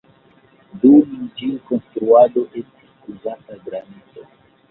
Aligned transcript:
Dum 0.83 1.11
ĝi 1.41 1.49
konstruado 1.67 2.43
estis 2.61 3.13
uzita 3.13 3.61
granito. 3.67 4.27